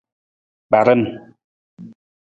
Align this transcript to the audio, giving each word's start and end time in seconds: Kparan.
Kparan. 0.69 1.01